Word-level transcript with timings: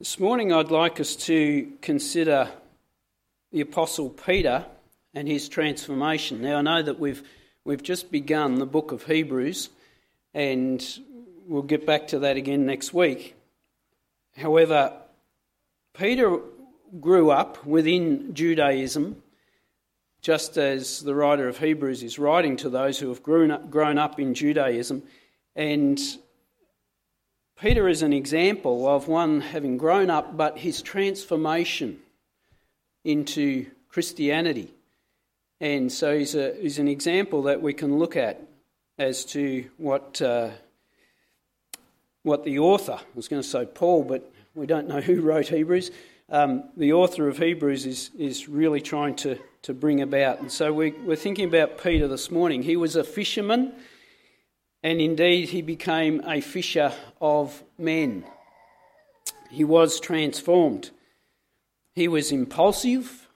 This 0.00 0.20
morning, 0.20 0.52
I'd 0.52 0.70
like 0.70 1.00
us 1.00 1.16
to 1.26 1.72
consider 1.82 2.48
the 3.50 3.62
Apostle 3.62 4.10
Peter 4.10 4.64
and 5.12 5.26
his 5.26 5.48
transformation. 5.48 6.40
Now, 6.40 6.58
I 6.58 6.62
know 6.62 6.82
that 6.82 7.00
we've, 7.00 7.20
we've 7.64 7.82
just 7.82 8.12
begun 8.12 8.60
the 8.60 8.64
book 8.64 8.92
of 8.92 9.02
Hebrews, 9.02 9.70
and 10.34 10.86
we'll 11.48 11.62
get 11.62 11.84
back 11.84 12.06
to 12.08 12.20
that 12.20 12.36
again 12.36 12.64
next 12.64 12.94
week. 12.94 13.34
However, 14.36 14.92
Peter 15.94 16.42
grew 17.00 17.32
up 17.32 17.66
within 17.66 18.34
Judaism, 18.34 19.20
just 20.22 20.56
as 20.58 21.00
the 21.00 21.16
writer 21.16 21.48
of 21.48 21.58
Hebrews 21.58 22.04
is 22.04 22.20
writing 22.20 22.56
to 22.58 22.70
those 22.70 23.00
who 23.00 23.08
have 23.08 23.24
grown 23.24 23.50
up, 23.50 23.68
grown 23.68 23.98
up 23.98 24.20
in 24.20 24.34
Judaism, 24.34 25.02
and 25.56 26.00
Peter 27.60 27.88
is 27.88 28.02
an 28.02 28.12
example 28.12 28.86
of 28.86 29.08
one 29.08 29.40
having 29.40 29.78
grown 29.78 30.10
up, 30.10 30.36
but 30.36 30.58
his 30.58 30.80
transformation 30.80 31.98
into 33.04 33.66
Christianity. 33.88 34.72
And 35.60 35.90
so 35.90 36.16
he's, 36.16 36.36
a, 36.36 36.54
he's 36.54 36.78
an 36.78 36.86
example 36.86 37.42
that 37.42 37.60
we 37.60 37.74
can 37.74 37.98
look 37.98 38.14
at 38.14 38.40
as 38.96 39.24
to 39.26 39.68
what, 39.76 40.22
uh, 40.22 40.50
what 42.22 42.44
the 42.44 42.60
author, 42.60 43.00
I 43.00 43.16
was 43.16 43.26
going 43.26 43.42
to 43.42 43.48
say 43.48 43.66
Paul, 43.66 44.04
but 44.04 44.30
we 44.54 44.66
don't 44.66 44.86
know 44.86 45.00
who 45.00 45.20
wrote 45.20 45.48
Hebrews. 45.48 45.90
Um, 46.30 46.62
the 46.76 46.92
author 46.92 47.26
of 47.26 47.38
Hebrews 47.38 47.86
is, 47.86 48.10
is 48.16 48.48
really 48.48 48.80
trying 48.80 49.16
to, 49.16 49.36
to 49.62 49.74
bring 49.74 50.00
about. 50.00 50.38
And 50.38 50.52
so 50.52 50.72
we, 50.72 50.92
we're 50.92 51.16
thinking 51.16 51.48
about 51.48 51.82
Peter 51.82 52.06
this 52.06 52.30
morning. 52.30 52.62
He 52.62 52.76
was 52.76 52.94
a 52.94 53.02
fisherman 53.02 53.72
and 54.82 55.00
indeed 55.00 55.48
he 55.50 55.62
became 55.62 56.22
a 56.26 56.40
fisher 56.40 56.92
of 57.20 57.62
men. 57.76 58.24
He 59.50 59.64
was 59.64 59.98
transformed. 59.98 60.90
He 61.94 62.06
was 62.06 62.30
impulsive. 62.30 63.28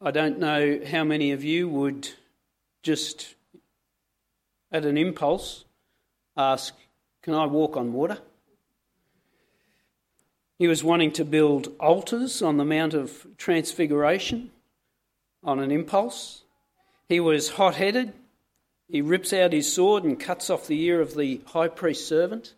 I 0.00 0.10
don't 0.10 0.38
know 0.38 0.80
how 0.86 1.04
many 1.04 1.32
of 1.32 1.44
you 1.44 1.68
would 1.68 2.10
just, 2.82 3.34
at 4.70 4.84
an 4.84 4.96
impulse, 4.96 5.64
ask, 6.36 6.74
Can 7.22 7.34
I 7.34 7.46
walk 7.46 7.76
on 7.76 7.92
water? 7.92 8.18
He 10.58 10.68
was 10.68 10.84
wanting 10.84 11.10
to 11.12 11.24
build 11.24 11.68
altars 11.80 12.40
on 12.40 12.56
the 12.56 12.64
Mount 12.64 12.94
of 12.94 13.26
Transfiguration 13.36 14.50
on 15.42 15.58
an 15.58 15.70
impulse. 15.70 16.44
He 17.08 17.20
was 17.20 17.50
hot 17.50 17.74
headed. 17.74 18.12
He 18.88 19.00
rips 19.00 19.32
out 19.32 19.52
his 19.52 19.72
sword 19.72 20.04
and 20.04 20.20
cuts 20.20 20.50
off 20.50 20.66
the 20.66 20.80
ear 20.82 21.00
of 21.00 21.14
the 21.14 21.40
high 21.46 21.68
priest's 21.68 22.06
servant. 22.06 22.54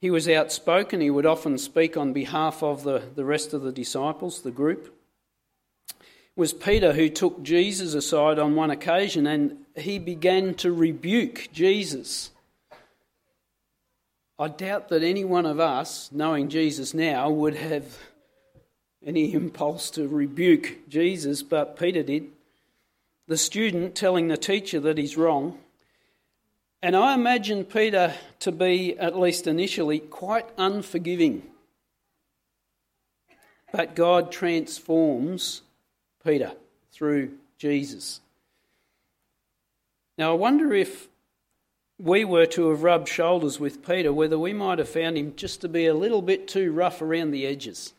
He 0.00 0.10
was 0.10 0.28
outspoken. 0.28 1.00
He 1.00 1.10
would 1.10 1.26
often 1.26 1.56
speak 1.58 1.96
on 1.96 2.12
behalf 2.12 2.62
of 2.62 2.82
the, 2.82 3.02
the 3.14 3.24
rest 3.24 3.54
of 3.54 3.62
the 3.62 3.72
disciples, 3.72 4.42
the 4.42 4.50
group. 4.50 4.94
It 5.90 6.40
was 6.40 6.52
Peter 6.52 6.92
who 6.92 7.08
took 7.08 7.42
Jesus 7.42 7.94
aside 7.94 8.38
on 8.38 8.56
one 8.56 8.70
occasion 8.70 9.26
and 9.26 9.58
he 9.76 9.98
began 9.98 10.54
to 10.54 10.72
rebuke 10.72 11.48
Jesus. 11.52 12.32
I 14.38 14.48
doubt 14.48 14.88
that 14.88 15.04
any 15.04 15.24
one 15.24 15.46
of 15.46 15.60
us, 15.60 16.10
knowing 16.10 16.48
Jesus 16.48 16.92
now, 16.92 17.30
would 17.30 17.54
have 17.54 17.96
any 19.06 19.32
impulse 19.32 19.90
to 19.90 20.08
rebuke 20.08 20.88
Jesus, 20.88 21.42
but 21.44 21.78
Peter 21.78 22.02
did 22.02 22.26
the 23.26 23.36
student 23.36 23.94
telling 23.94 24.28
the 24.28 24.36
teacher 24.36 24.80
that 24.80 24.98
he's 24.98 25.16
wrong. 25.16 25.58
And 26.82 26.94
I 26.94 27.14
imagine 27.14 27.64
Peter 27.64 28.14
to 28.40 28.52
be, 28.52 28.98
at 28.98 29.18
least 29.18 29.46
initially, 29.46 29.98
quite 29.98 30.46
unforgiving. 30.58 31.42
But 33.72 33.94
God 33.94 34.30
transforms 34.30 35.62
Peter 36.22 36.52
through 36.92 37.32
Jesus. 37.58 38.20
Now, 40.18 40.32
I 40.32 40.34
wonder 40.34 40.74
if 40.74 41.08
we 41.98 42.24
were 42.24 42.46
to 42.46 42.70
have 42.70 42.82
rubbed 42.82 43.08
shoulders 43.08 43.58
with 43.58 43.86
Peter, 43.86 44.12
whether 44.12 44.38
we 44.38 44.52
might 44.52 44.78
have 44.78 44.88
found 44.88 45.16
him 45.16 45.34
just 45.36 45.60
to 45.62 45.68
be 45.68 45.86
a 45.86 45.94
little 45.94 46.22
bit 46.22 46.46
too 46.46 46.72
rough 46.72 47.00
around 47.00 47.30
the 47.30 47.46
edges. 47.46 47.94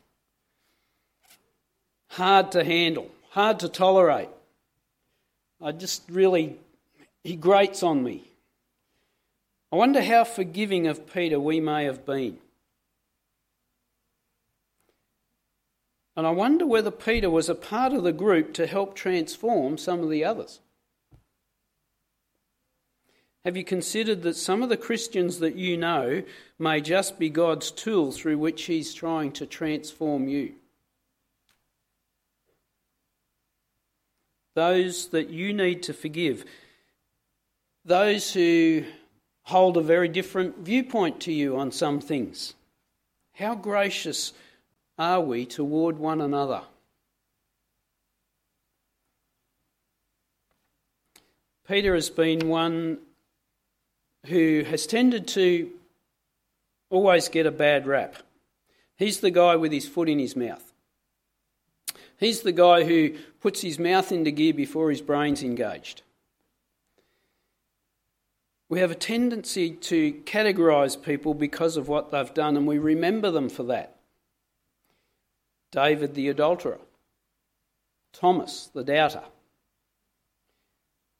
Hard 2.10 2.52
to 2.52 2.64
handle, 2.64 3.10
hard 3.32 3.60
to 3.62 3.70
tolerate. 3.70 4.30
I 5.66 5.72
just 5.72 6.04
really, 6.12 6.60
he 7.24 7.36
grates 7.36 7.82
on 7.82 8.04
me. 8.04 8.30
I 9.72 9.78
wonder 9.78 10.00
how 10.00 10.24
forgiving 10.24 10.86
of 10.86 11.12
Peter 11.12 11.40
we 11.40 11.60
may 11.60 11.86
have 11.86 12.06
been. 12.06 12.38
And 16.16 16.28
I 16.28 16.30
wonder 16.30 16.68
whether 16.68 16.92
Peter 16.92 17.32
was 17.32 17.50
a 17.50 17.56
part 17.56 17.94
of 17.94 18.04
the 18.04 18.14
group 18.14 18.54
to 18.54 18.68
help 18.68 18.94
transform 18.94 19.80
some 19.80 20.02
of 20.02 20.12
the 20.12 20.24
others. 20.24 20.60
Have 23.44 23.58
you 23.58 23.64
considered 23.64 24.22
that 24.22 24.36
some 24.36 24.62
of 24.62 24.70
the 24.70 24.78
Christians 24.78 25.40
that 25.40 25.56
you 25.56 25.78
know 25.78 26.22
may 26.60 26.80
just 26.80 27.18
be 27.18 27.32
God's 27.32 27.72
tool 27.72 28.12
through 28.12 28.38
which 28.38 28.66
He's 28.66 28.94
trying 28.94 29.32
to 29.32 29.48
transform 29.48 30.28
you? 30.28 30.54
Those 34.56 35.10
that 35.10 35.30
you 35.30 35.54
need 35.54 35.84
to 35.84 35.94
forgive, 35.94 36.46
those 37.84 38.34
who 38.34 38.84
hold 39.44 39.78
a 39.78 39.82
very 39.82 40.08
different 40.08 40.58
viewpoint 40.60 41.20
to 41.22 41.32
you 41.32 41.58
on 41.58 41.72
some 41.72 42.00
things. 42.00 42.56
How 43.34 43.54
gracious 43.54 44.34
are 44.98 45.22
we 45.22 45.46
toward 45.46 46.00
one 46.00 46.22
another? 46.22 46.62
Peter 51.68 51.94
has 51.96 52.10
been 52.10 52.48
one 52.48 53.00
who 54.28 54.64
has 54.68 54.88
tended 54.88 55.28
to 55.28 55.70
always 56.90 57.28
get 57.28 57.46
a 57.46 57.52
bad 57.52 57.88
rap. 57.88 58.16
He's 58.98 59.20
the 59.20 59.32
guy 59.32 59.56
with 59.56 59.72
his 59.72 59.88
foot 59.88 60.08
in 60.08 60.20
his 60.20 60.36
mouth. 60.36 60.72
He's 62.18 62.42
the 62.42 62.52
guy 62.52 62.84
who 62.84 63.16
puts 63.42 63.62
his 63.62 63.78
mouth 63.78 64.12
into 64.12 64.32
gear 64.32 64.54
before 64.54 64.90
his 64.90 65.02
brain's 65.02 65.44
engaged. 65.44 66.02
We 68.68 68.80
have 68.80 68.92
a 68.92 68.96
tendency 68.96 69.72
to 69.72 70.14
categorise 70.26 71.02
people 71.02 71.34
because 71.34 71.78
of 71.78 71.88
what 71.88 72.12
they've 72.12 72.34
done, 72.34 72.58
and 72.58 72.66
we 72.66 72.80
remember 72.80 73.30
them 73.30 73.50
for 73.50 73.64
that. 73.64 73.96
David 75.72 76.16
the 76.16 76.30
adulterer, 76.30 76.80
Thomas 78.14 78.70
the 78.74 78.84
doubter, 78.84 79.24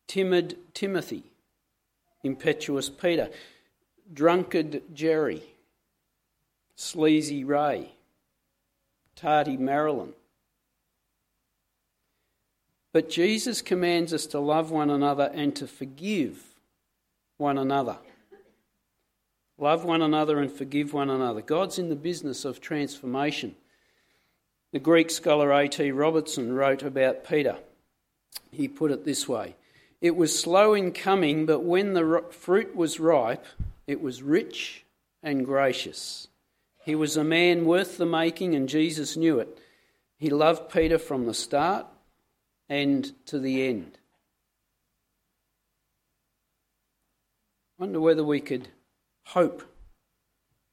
timid 0.08 0.58
Timothy, 0.74 1.24
impetuous 2.24 2.90
Peter, 2.90 3.30
drunkard 4.12 4.82
Jerry, 4.94 5.44
sleazy 6.76 7.44
Ray, 7.44 7.92
tardy 9.16 9.58
Marilyn, 9.58 10.14
but 12.96 13.10
Jesus 13.10 13.62
commands 13.62 14.14
us 14.14 14.26
to 14.28 14.40
love 14.40 14.72
one 14.72 14.90
another 14.90 15.30
and 15.34 15.54
to 15.58 15.68
forgive 15.68 16.42
one 17.36 17.58
another. 17.58 17.98
Love 19.58 19.84
one 19.84 20.02
another 20.02 20.40
and 20.40 20.50
forgive 20.50 20.94
one 20.94 21.10
another. 21.10 21.42
God's 21.42 21.78
in 21.78 21.90
the 21.90 21.98
business 21.98 22.46
of 22.46 22.62
transformation. 22.62 23.58
The 24.72 24.80
Greek 24.80 25.10
scholar 25.12 25.52
A.T. 25.52 25.92
Robertson 25.92 26.54
wrote 26.54 26.84
about 26.84 27.28
Peter. 27.28 27.58
He 28.50 28.70
put 28.70 28.92
it 28.92 29.04
this 29.04 29.28
way 29.28 29.58
It 30.00 30.16
was 30.16 30.40
slow 30.40 30.74
in 30.74 30.94
coming, 30.94 31.46
but 31.46 31.66
when 31.66 31.96
the 31.96 32.24
fruit 32.32 32.78
was 32.78 32.98
ripe, 32.98 33.46
it 33.88 34.00
was 34.00 34.24
rich 34.24 34.86
and 35.22 35.44
gracious. 35.44 36.30
He 36.86 36.96
was 36.96 37.18
a 37.18 37.26
man 37.26 37.66
worth 37.66 37.98
the 37.98 38.06
making, 38.06 38.56
and 38.56 38.70
Jesus 38.70 39.18
knew 39.18 39.40
it. 39.40 39.60
He 40.18 40.30
loved 40.30 40.72
Peter 40.72 40.98
from 40.98 41.26
the 41.26 41.34
start 41.34 41.88
and 42.70 43.12
to 43.28 43.40
the 43.40 43.68
end. 43.68 43.98
I 47.78 47.84
wonder 47.84 48.00
whether 48.00 48.24
we 48.24 48.40
could 48.40 48.70
hope 49.26 49.64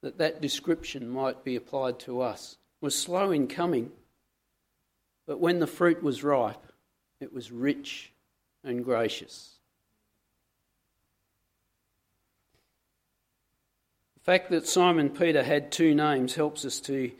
that 0.01 0.17
that 0.17 0.41
description 0.41 1.09
might 1.09 1.43
be 1.43 1.55
applied 1.55 1.99
to 1.99 2.21
us. 2.21 2.57
Was 2.81 2.97
slow 2.97 3.31
in 3.31 3.47
coming, 3.47 3.91
but 5.25 5.39
when 5.39 5.59
the 5.59 5.67
fruit 5.67 6.03
was 6.03 6.23
ripe, 6.23 6.71
it 7.19 7.33
was 7.33 7.51
rich 7.51 8.11
and 8.63 8.83
gracious. 8.83 9.51
The 14.15 14.23
fact 14.23 14.51
that 14.51 14.67
Simon 14.67 15.09
Peter 15.09 15.43
had 15.43 15.71
two 15.71 15.95
names 15.95 16.35
helps 16.35 16.65
us 16.65 16.79
to 16.81 17.11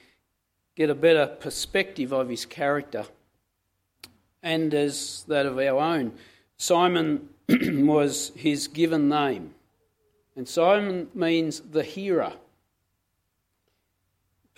get 0.76 0.90
a 0.90 0.96
better 0.96 1.28
perspective 1.28 2.12
of 2.12 2.30
his 2.30 2.46
character 2.46 3.06
and 4.44 4.74
as 4.74 5.24
that 5.28 5.46
of 5.46 5.58
our 5.58 5.80
own. 5.80 6.12
Simon 6.58 7.30
was 7.50 8.32
his 8.36 8.68
given 8.68 9.10
name. 9.10 9.56
And 10.36 10.48
Simon 10.48 11.08
means 11.16 11.62
the 11.62 11.84
hearer. 11.84 12.34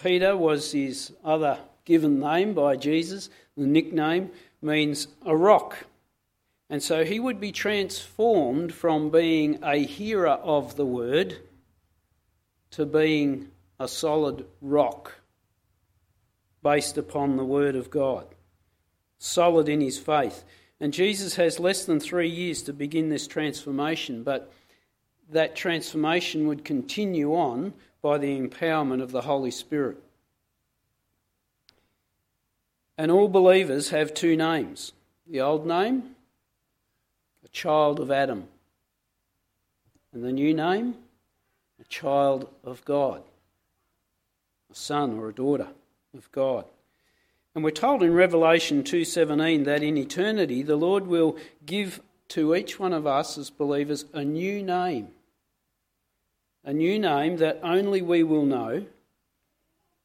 Peter 0.02 0.36
was 0.36 0.72
his 0.72 1.14
other 1.24 1.60
given 1.86 2.20
name 2.20 2.54
by 2.54 2.76
Jesus. 2.76 3.30
The 3.56 3.66
nickname 3.66 4.32
means 4.62 5.08
a 5.26 5.36
rock. 5.36 5.86
And 6.70 6.82
so 6.82 7.06
he 7.06 7.20
would 7.20 7.40
be 7.40 7.52
transformed 7.52 8.74
from 8.74 9.10
being 9.10 9.60
a 9.64 9.78
hearer 9.78 10.30
of 10.30 10.76
the 10.76 10.86
word 10.86 11.38
to 12.72 12.86
being 12.86 13.50
a 13.80 13.88
solid 13.88 14.46
rock 14.62 15.20
based 16.64 16.98
upon 16.98 17.38
the 17.38 17.46
word 17.46 17.76
of 17.76 17.92
God, 17.92 18.26
solid 19.18 19.70
in 19.70 19.82
his 19.82 19.98
faith. 19.98 20.44
And 20.80 20.94
Jesus 20.94 21.36
has 21.36 21.60
less 21.60 21.86
than 21.86 22.00
three 22.00 22.30
years 22.30 22.62
to 22.64 22.74
begin 22.74 23.10
this 23.10 23.28
transformation, 23.28 24.24
but 24.24 24.52
that 25.30 25.56
transformation 25.56 26.48
would 26.48 26.66
continue 26.66 27.34
on 27.34 27.74
by 28.02 28.18
the 28.18 28.40
empowerment 28.40 29.02
of 29.02 29.12
the 29.12 29.22
Holy 29.22 29.52
Spirit. 29.52 29.98
And 32.98 33.12
all 33.12 33.28
believers 33.28 33.90
have 33.90 34.14
two 34.14 34.38
names 34.38 34.94
the 35.28 35.42
old 35.42 35.66
name, 35.66 36.16
a 37.44 37.48
child 37.48 38.00
of 38.00 38.12
Adam, 38.12 38.48
and 40.14 40.24
the 40.24 40.32
new 40.32 40.54
name, 40.54 40.96
a 41.80 41.84
child 41.86 42.48
of 42.64 42.86
God, 42.86 43.24
a 44.72 44.76
son 44.76 45.18
or 45.18 45.30
a 45.30 45.34
daughter 45.34 45.68
of 46.16 46.32
God. 46.32 46.66
And 47.56 47.64
we're 47.64 47.72
told 47.72 48.04
in 48.04 48.14
Revelation 48.14 48.84
2:17 48.84 49.64
that 49.64 49.82
in 49.82 49.98
eternity 49.98 50.62
the 50.62 50.76
Lord 50.76 51.08
will 51.08 51.38
give 51.66 52.02
to 52.28 52.54
each 52.54 52.78
one 52.78 52.92
of 52.92 53.08
us 53.08 53.38
as 53.38 53.50
believers 53.50 54.06
a 54.12 54.26
new 54.26 54.62
name. 54.62 55.14
A 56.66 56.74
new 56.74 57.00
name 57.00 57.38
that 57.38 57.60
only 57.64 58.02
we 58.02 58.24
will 58.24 58.46
know, 58.46 58.86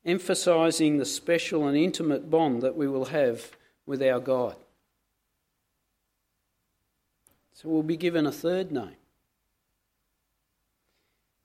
emphasizing 0.05 0.99
the 0.99 1.05
special 1.05 1.67
and 1.67 1.76
intimate 1.76 2.31
bond 2.31 2.62
that 2.62 2.76
we 2.76 2.87
will 2.87 3.06
have 3.06 3.56
with 3.85 4.00
our 4.00 4.20
God. 4.20 4.55
So 7.55 7.69
we'll 7.69 7.82
be 7.82 7.97
given 7.97 8.26
a 8.26 8.32
third 8.32 8.70
name. 8.70 8.97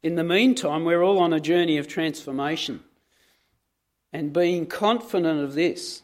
In 0.04 0.16
the 0.16 0.24
meantime, 0.24 0.86
we're 0.86 1.02
all 1.02 1.18
on 1.18 1.34
a 1.34 1.40
journey 1.40 1.78
of 1.78 1.88
transformation 1.88 2.84
and 4.16 4.32
being 4.32 4.66
confident 4.66 5.42
of 5.42 5.56
this, 5.56 6.02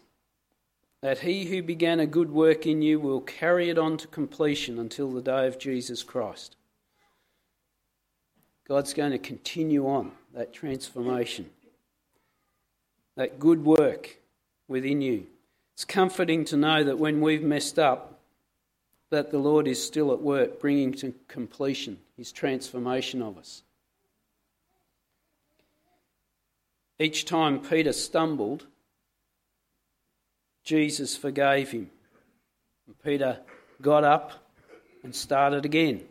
that 1.00 1.20
he 1.20 1.46
who 1.46 1.64
began 1.64 2.02
a 2.02 2.06
good 2.06 2.30
work 2.30 2.68
in 2.68 2.82
you 2.82 3.00
will 3.00 3.22
carry 3.22 3.70
it 3.70 3.78
on 3.78 3.96
to 3.96 4.06
completion 4.06 4.78
until 4.78 5.10
the 5.10 5.22
day 5.22 5.48
of 5.48 5.58
Jesus 5.58 6.04
Christ. 6.04 6.58
God's 8.68 8.94
going 8.94 9.14
to 9.14 9.18
continue 9.18 9.88
on 9.88 10.12
that 10.34 10.52
transformation, 10.52 11.50
that 13.16 13.40
good 13.40 13.64
work 13.64 14.18
within 14.68 15.02
you. 15.02 15.28
It's 15.74 15.86
comforting 15.86 16.44
to 16.46 16.58
know 16.58 16.84
that 16.84 17.00
when 17.00 17.22
we've 17.22 17.42
messed 17.42 17.80
up, 17.80 18.20
that 19.10 19.32
the 19.32 19.40
Lord 19.40 19.70
is 19.70 19.82
still 19.82 20.12
at 20.12 20.20
work 20.20 20.60
bringing 20.60 20.92
to 20.96 21.14
completion 21.30 21.98
his 22.18 22.34
transformation 22.34 23.22
of 23.22 23.38
us. 23.38 23.64
Each 27.02 27.26
time 27.26 27.60
Peter 27.60 27.94
stumbled, 27.94 28.68
Jesus 30.64 31.18
forgave 31.18 31.72
him. 31.72 31.90
And 32.86 32.96
Peter 33.04 33.40
got 33.82 34.04
up 34.04 34.34
and 35.04 35.16
started 35.16 35.66
again. 35.66 36.04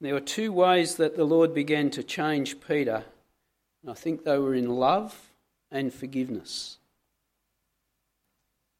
There 0.00 0.14
were 0.14 0.20
two 0.20 0.50
ways 0.50 0.96
that 0.96 1.16
the 1.16 1.24
Lord 1.24 1.54
began 1.54 1.88
to 1.90 2.02
change 2.02 2.60
Peter, 2.66 3.04
and 3.82 3.92
I 3.92 3.94
think 3.94 4.24
they 4.24 4.38
were 4.38 4.54
in 4.54 4.68
love 4.68 5.30
and 5.70 5.94
forgiveness. 5.94 6.78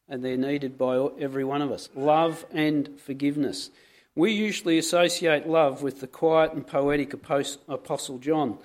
And 0.08 0.24
they're 0.24 0.36
needed 0.36 0.76
by 0.76 1.06
every 1.20 1.44
one 1.44 1.62
of 1.62 1.70
us 1.70 1.88
love 1.94 2.44
and 2.50 2.98
forgiveness. 2.98 3.70
We 4.16 4.32
usually 4.32 4.78
associate 4.78 5.46
love 5.46 5.82
with 5.82 6.00
the 6.00 6.06
quiet 6.06 6.54
and 6.54 6.66
poetic 6.66 7.12
Apostle 7.12 8.18
John, 8.18 8.58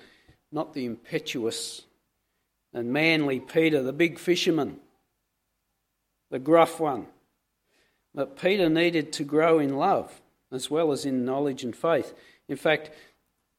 not 0.50 0.72
the 0.72 0.86
impetuous 0.86 1.82
and 2.72 2.90
manly 2.90 3.38
Peter, 3.38 3.82
the 3.82 3.92
big 3.92 4.18
fisherman, 4.18 4.80
the 6.30 6.38
gruff 6.38 6.80
one. 6.80 7.06
But 8.14 8.40
Peter 8.40 8.70
needed 8.70 9.12
to 9.12 9.24
grow 9.24 9.58
in 9.58 9.76
love 9.76 10.22
as 10.50 10.70
well 10.70 10.90
as 10.90 11.04
in 11.04 11.26
knowledge 11.26 11.64
and 11.64 11.76
faith. 11.76 12.14
In 12.48 12.56
fact, 12.56 12.90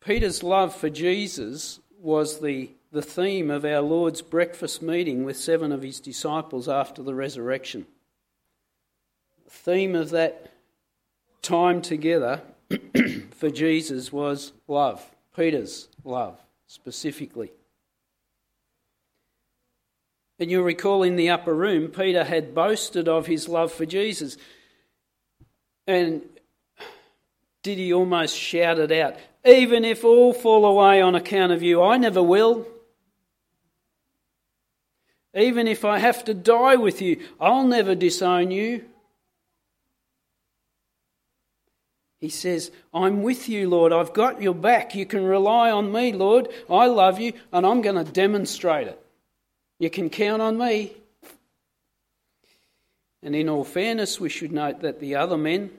Peter's 0.04 0.42
love 0.42 0.76
for 0.76 0.90
Jesus 0.90 1.80
was 2.00 2.40
the, 2.40 2.72
the 2.92 3.04
theme 3.04 3.52
of 3.52 3.66
our 3.66 3.82
Lord's 3.82 4.24
breakfast 4.24 4.82
meeting 4.82 5.26
with 5.26 5.38
seven 5.38 5.72
of 5.72 5.84
his 5.84 6.00
disciples 6.00 6.68
after 6.68 7.04
the 7.04 7.14
resurrection. 7.14 7.86
The 9.46 9.52
theme 9.52 9.96
of 9.96 10.10
that 10.10 10.53
time 11.44 11.82
together 11.82 12.42
for 13.32 13.52
Jesus 13.52 14.12
was 14.12 14.54
love, 14.68 15.12
Peter's 15.36 15.90
love 16.04 16.40
specifically. 16.66 17.52
And 20.40 20.50
you'll 20.50 20.64
recall 20.64 21.04
in 21.04 21.16
the 21.16 21.30
upper 21.30 21.54
room, 21.54 21.90
Peter 21.90 22.24
had 22.24 22.56
boasted 22.56 23.08
of 23.08 23.28
his 23.28 23.48
love 23.48 23.72
for 23.72 23.86
Jesus. 23.86 24.38
And 25.86 26.24
did 27.62 27.78
he 27.78 27.94
almost 27.94 28.36
shout 28.36 28.80
it 28.80 28.92
out? 28.92 29.16
Even 29.46 29.86
if 29.86 30.04
all 30.04 30.34
fall 30.34 30.66
away 30.66 31.02
on 31.02 31.16
account 31.16 31.52
of 31.52 31.62
you, 31.62 31.84
I 31.84 31.98
never 31.98 32.24
will. 32.24 32.68
Even 35.36 35.68
if 35.68 35.84
I 35.84 36.00
have 36.00 36.24
to 36.26 36.34
die 36.34 36.76
with 36.76 37.02
you, 37.02 37.22
I'll 37.40 37.68
never 37.68 37.96
disown 37.96 38.52
you. 38.52 38.86
He 42.24 42.30
says, 42.30 42.72
I'm 42.94 43.22
with 43.22 43.50
you, 43.50 43.70
Lord. 43.70 43.92
I've 43.92 44.14
got 44.14 44.42
your 44.42 44.56
back. 44.56 44.96
You 44.96 45.06
can 45.06 45.26
rely 45.26 45.70
on 45.70 45.92
me, 45.92 46.14
Lord. 46.14 46.48
I 46.70 46.86
love 46.88 47.20
you, 47.20 47.34
and 47.52 47.66
I'm 47.66 47.82
going 47.82 47.98
to 47.98 48.10
demonstrate 48.10 48.88
it. 48.88 48.98
You 49.78 49.90
can 49.90 50.10
count 50.10 50.42
on 50.42 50.58
me. 50.58 50.94
And 53.22 53.36
in 53.36 53.50
all 53.50 53.66
fairness, 53.66 54.22
we 54.22 54.30
should 54.30 54.54
note 54.54 54.80
that 54.80 55.02
the 55.02 55.16
other 55.16 55.36
men 55.36 55.72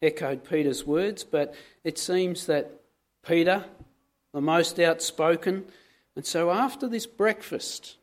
echoed 0.00 0.48
Peter's 0.48 0.86
words, 0.86 1.22
but 1.22 1.54
it 1.84 1.98
seems 1.98 2.46
that 2.46 2.70
Peter, 3.22 3.66
the 4.32 4.40
most 4.40 4.80
outspoken, 4.80 5.66
and 6.16 6.24
so 6.24 6.50
after 6.50 6.88
this 6.88 7.04
breakfast 7.04 7.96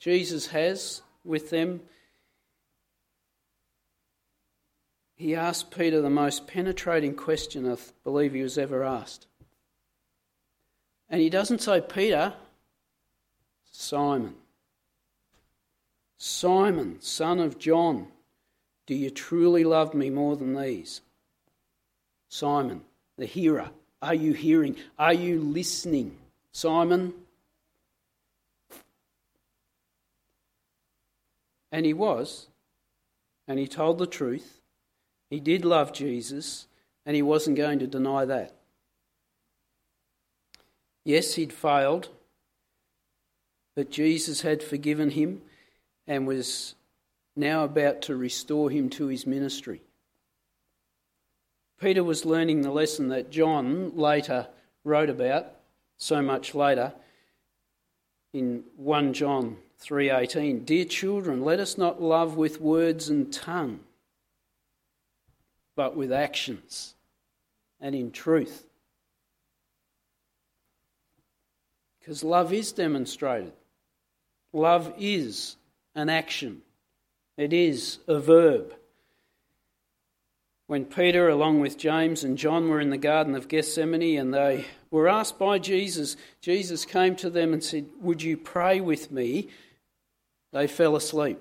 Jesus 0.00 0.48
has 0.48 1.00
with 1.24 1.48
them, 1.48 1.80
he 5.24 5.34
asked 5.34 5.70
Peter 5.70 6.02
the 6.02 6.10
most 6.10 6.46
penetrating 6.46 7.14
question 7.14 7.66
I 7.66 7.78
believe 8.02 8.34
he 8.34 8.42
was 8.42 8.58
ever 8.58 8.84
asked. 8.84 9.26
And 11.08 11.18
he 11.18 11.30
doesn't 11.30 11.62
say, 11.62 11.80
Peter, 11.80 12.34
Simon. 13.72 14.34
Simon, 16.18 17.00
son 17.00 17.40
of 17.40 17.58
John, 17.58 18.08
do 18.84 18.94
you 18.94 19.08
truly 19.08 19.64
love 19.64 19.94
me 19.94 20.10
more 20.10 20.36
than 20.36 20.54
these? 20.54 21.00
Simon, 22.28 22.82
the 23.16 23.24
hearer, 23.24 23.70
are 24.02 24.14
you 24.14 24.34
hearing? 24.34 24.76
Are 24.98 25.14
you 25.14 25.40
listening? 25.40 26.18
Simon? 26.52 27.14
And 31.72 31.86
he 31.86 31.94
was, 31.94 32.48
and 33.48 33.58
he 33.58 33.66
told 33.66 33.96
the 33.96 34.06
truth. 34.06 34.60
He 35.34 35.40
did 35.40 35.64
love 35.64 35.92
Jesus, 35.92 36.68
and 37.04 37.16
he 37.16 37.20
wasn't 37.22 37.56
going 37.56 37.80
to 37.80 37.88
deny 37.88 38.24
that. 38.24 38.54
Yes, 41.04 41.34
he'd 41.34 41.52
failed, 41.52 42.08
but 43.74 43.90
Jesus 43.90 44.42
had 44.42 44.62
forgiven 44.62 45.10
him 45.10 45.42
and 46.06 46.28
was 46.28 46.76
now 47.34 47.64
about 47.64 48.00
to 48.02 48.14
restore 48.14 48.70
him 48.70 48.88
to 48.90 49.08
his 49.08 49.26
ministry. 49.26 49.82
Peter 51.80 52.04
was 52.04 52.24
learning 52.24 52.60
the 52.60 52.70
lesson 52.70 53.08
that 53.08 53.32
John 53.32 53.90
later 53.96 54.46
wrote 54.84 55.10
about, 55.10 55.46
so 55.96 56.22
much 56.22 56.54
later, 56.54 56.92
in 58.32 58.62
1 58.76 59.12
John 59.12 59.56
3:18. 59.80 60.64
Dear 60.64 60.84
children, 60.84 61.42
let 61.42 61.58
us 61.58 61.76
not 61.76 62.00
love 62.00 62.36
with 62.36 62.60
words 62.60 63.08
and 63.08 63.32
tongue 63.32 63.80
but 65.76 65.96
with 65.96 66.12
actions 66.12 66.94
and 67.80 67.94
in 67.94 68.10
truth. 68.10 68.64
Because 72.00 72.22
love 72.22 72.52
is 72.52 72.72
demonstrated. 72.72 73.52
Love 74.52 74.92
is 74.98 75.56
an 75.94 76.08
action, 76.08 76.62
it 77.36 77.52
is 77.52 77.98
a 78.06 78.18
verb. 78.18 78.74
when 80.66 80.84
Peter, 80.84 81.28
along 81.28 81.60
with 81.60 81.76
James 81.76 82.24
and 82.24 82.38
John, 82.38 82.68
were 82.68 82.80
in 82.80 82.90
the 82.90 82.98
Garden 82.98 83.34
of 83.34 83.48
Gethsemane 83.48 84.18
and 84.18 84.32
they 84.32 84.64
were 84.90 85.08
asked 85.08 85.38
by 85.38 85.58
Jesus, 85.58 86.16
Jesus 86.40 86.84
came 86.84 87.16
to 87.16 87.28
them 87.28 87.52
and 87.52 87.62
said, 87.62 87.86
Would 88.00 88.22
you 88.22 88.36
pray 88.36 88.80
with 88.80 89.10
me? 89.10 89.48
They 90.52 90.66
fell 90.66 90.96
asleep. 90.96 91.38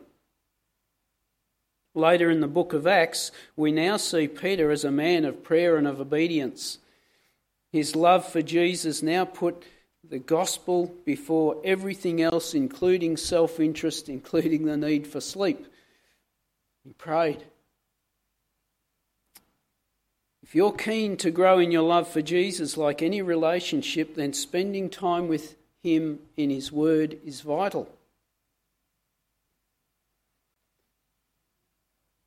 Later 1.95 2.31
in 2.31 2.39
the 2.39 2.47
book 2.47 2.73
of 2.73 2.87
Acts, 2.87 3.31
we 3.55 3.71
now 3.71 3.97
see 3.97 4.27
Peter 4.27 4.71
as 4.71 4.83
a 4.83 4.91
man 4.91 5.25
of 5.25 5.43
prayer 5.43 5.77
and 5.77 5.87
of 5.87 6.01
obedience. 6.01 6.79
His 7.71 7.95
love 7.95 8.27
for 8.27 8.41
Jesus 8.41 9.03
now 9.03 9.25
put 9.25 9.63
the 10.07 10.19
gospel 10.19 10.93
before 11.05 11.61
everything 11.63 12.21
else, 12.21 12.53
including 12.53 13.17
self 13.17 13.59
interest, 13.59 14.09
including 14.09 14.65
the 14.65 14.77
need 14.77 15.07
for 15.07 15.21
sleep. 15.21 15.65
He 16.83 16.93
prayed. 16.93 17.43
If 20.41 20.53
you're 20.53 20.73
keen 20.73 21.15
to 21.17 21.31
grow 21.31 21.57
in 21.59 21.71
your 21.71 21.83
love 21.83 22.07
for 22.07 22.21
Jesus, 22.21 22.75
like 22.75 23.01
any 23.01 23.21
relationship, 23.21 24.15
then 24.15 24.33
spending 24.33 24.89
time 24.89 25.27
with 25.27 25.55
Him 25.81 26.19
in 26.35 26.49
His 26.49 26.71
Word 26.71 27.17
is 27.25 27.41
vital. 27.41 27.87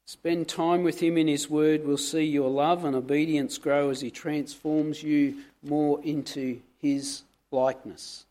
Spend 0.07 0.49
time 0.49 0.83
with 0.83 1.01
Him 1.01 1.19
in 1.19 1.29
His 1.29 1.51
Word 1.51 1.85
We'll 1.85 1.99
see 1.99 2.25
your 2.25 2.49
love 2.49 2.85
and 2.85 2.97
obedience 2.97 3.59
grow 3.59 3.91
as 3.91 4.01
He 4.01 4.11
transforms 4.11 5.03
you 5.03 5.43
more 5.63 6.01
into 6.03 6.61
His 6.81 7.23
likeness. 7.51 8.27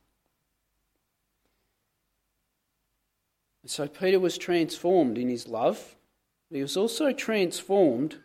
And 3.66 3.72
so 3.72 3.88
Peter 3.88 4.20
was 4.20 4.38
transformed 4.38 5.18
in 5.18 5.28
his 5.28 5.48
love, 5.48 5.96
but 6.48 6.58
he 6.58 6.62
was 6.62 6.78
also 6.78 7.12
transformed 7.12 8.18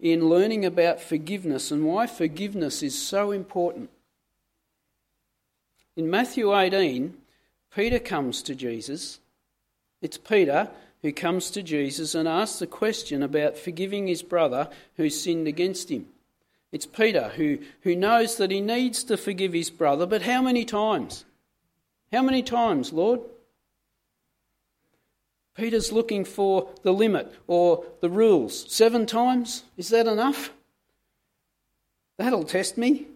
in 0.00 0.28
learning 0.28 0.64
about 0.64 1.00
forgiveness 1.00 1.72
and 1.72 1.84
why 1.84 2.06
forgiveness 2.06 2.80
is 2.80 2.96
so 2.96 3.32
important. 3.32 3.90
In 5.96 6.08
Matthew 6.08 6.56
18, 6.56 7.12
Peter 7.74 7.98
comes 7.98 8.40
to 8.42 8.54
Jesus. 8.54 9.18
It's 10.00 10.16
Peter 10.16 10.68
who 11.06 11.12
comes 11.12 11.52
to 11.52 11.62
Jesus 11.62 12.16
and 12.16 12.26
asks 12.26 12.58
the 12.58 12.66
question 12.66 13.22
about 13.22 13.56
forgiving 13.56 14.08
his 14.08 14.24
brother 14.24 14.68
who 14.96 15.08
sinned 15.08 15.46
against 15.46 15.88
him. 15.88 16.04
It's 16.72 16.84
Peter 16.84 17.28
who, 17.36 17.58
who 17.82 17.94
knows 17.94 18.38
that 18.38 18.50
he 18.50 18.60
needs 18.60 19.04
to 19.04 19.16
forgive 19.16 19.52
his 19.52 19.70
brother, 19.70 20.04
but 20.04 20.22
how 20.22 20.42
many 20.42 20.64
times? 20.64 21.24
How 22.12 22.22
many 22.22 22.42
times, 22.42 22.92
Lord? 22.92 23.20
Peter's 25.54 25.92
looking 25.92 26.24
for 26.24 26.70
the 26.82 26.92
limit 26.92 27.32
or 27.46 27.84
the 28.00 28.10
rules. 28.10 28.66
Seven 28.68 29.06
times? 29.06 29.62
Is 29.76 29.90
that 29.90 30.08
enough? 30.08 30.52
That'll 32.18 32.42
test 32.42 32.76
me. 32.76 33.06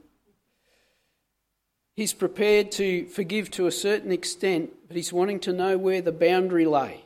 He's 1.96 2.12
prepared 2.12 2.70
to 2.72 3.06
forgive 3.06 3.50
to 3.50 3.66
a 3.66 3.72
certain 3.72 4.12
extent, 4.12 4.70
but 4.86 4.96
he's 4.96 5.12
wanting 5.12 5.40
to 5.40 5.52
know 5.52 5.76
where 5.76 6.00
the 6.00 6.12
boundary 6.12 6.66
lay. 6.66 7.00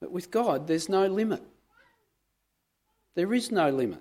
But 0.00 0.12
with 0.12 0.30
God, 0.30 0.66
there's 0.66 0.88
no 0.88 1.06
limit. 1.06 1.42
There 3.14 3.34
is 3.34 3.50
no 3.50 3.70
limit. 3.70 4.00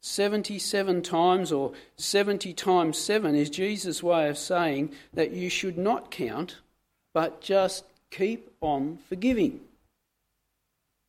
77 0.00 1.02
times 1.02 1.50
or 1.50 1.72
70 1.96 2.52
times 2.52 2.98
7 2.98 3.34
is 3.34 3.50
Jesus' 3.50 4.02
way 4.02 4.28
of 4.28 4.38
saying 4.38 4.92
that 5.12 5.32
you 5.32 5.48
should 5.48 5.76
not 5.76 6.10
count, 6.10 6.56
but 7.12 7.40
just 7.40 7.84
keep 8.10 8.50
on 8.60 8.98
forgiving. 9.08 9.60